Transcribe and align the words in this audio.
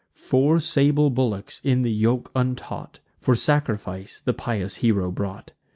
Four 0.15 0.59
sable 0.59 1.11
bullocks, 1.11 1.61
in 1.63 1.83
the 1.83 1.91
yoke 1.91 2.31
untaught, 2.35 2.97
For 3.19 3.35
sacrifice 3.35 4.19
the 4.25 4.33
pious 4.33 4.77
hero 4.77 5.11
brought. 5.11 5.51